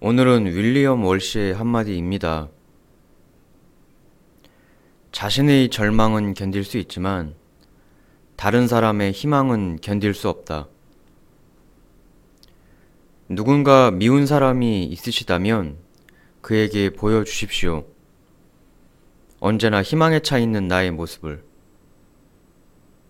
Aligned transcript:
오늘은 0.00 0.46
윌리엄 0.46 1.04
월시의 1.04 1.54
한마디입니다. 1.54 2.48
자신의 5.12 5.70
절망은 5.70 6.34
견딜 6.34 6.64
수 6.64 6.76
있지만 6.78 7.34
다른 8.36 8.66
사람의 8.66 9.12
희망은 9.12 9.78
견딜 9.80 10.12
수 10.12 10.28
없다. 10.28 10.68
누군가 13.28 13.90
미운 13.90 14.26
사람이 14.26 14.84
있으시다면 14.84 15.78
그에게 16.42 16.90
보여주십시오. 16.90 17.86
언제나 19.40 19.82
희망에 19.82 20.20
차 20.20 20.38
있는 20.38 20.68
나의 20.68 20.90
모습을. 20.90 21.44